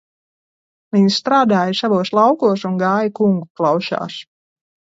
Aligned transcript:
Viņi 0.95 1.11
strādāja 1.17 1.77
savos 1.81 2.13
laukos 2.21 2.65
un 2.71 2.83
gāja 2.85 3.15
kungu 3.21 3.47
klaušās. 3.61 4.21